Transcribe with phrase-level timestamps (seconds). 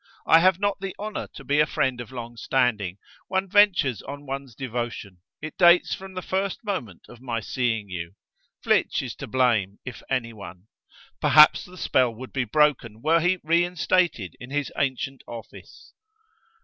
[0.25, 4.25] I have not the honour to be a friend of long standing: one ventures on
[4.25, 8.15] one's devotion: it dates from the first moment of my seeing you.
[8.63, 10.63] Flitch is to blame, if any one.
[11.19, 15.93] Perhaps the spell would be broken, were he reinstated in his ancient office."